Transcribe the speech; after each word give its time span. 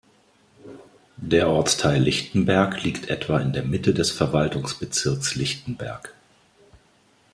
Der 1.17 1.47
Ortsteil 1.47 2.01
Lichtenberg 2.01 2.81
liegt 2.81 3.11
etwa 3.11 3.39
in 3.39 3.53
der 3.53 3.61
Mitte 3.61 3.93
des 3.93 4.09
Verwaltungsbezirks 4.09 5.35
Lichtenberg. 5.35 6.15